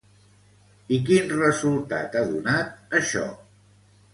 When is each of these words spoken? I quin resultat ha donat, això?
I 0.95 0.97
quin 1.09 1.29
resultat 1.35 2.17
ha 2.21 2.25
donat, 2.33 2.73
això? 3.01 3.29